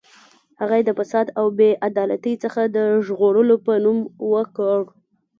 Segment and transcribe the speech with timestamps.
[0.59, 3.97] هغه یې د فساد او بې عدالتۍ څخه د ژغورلو په نوم
[4.33, 4.79] وکړ.